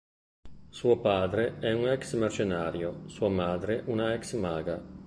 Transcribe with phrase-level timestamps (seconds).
[0.69, 4.81] Suo padre è un ex-mercenario, sua madre una ex-maga.